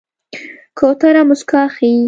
کوتره 0.77 1.21
موسکا 1.29 1.61
ښيي. 1.73 1.97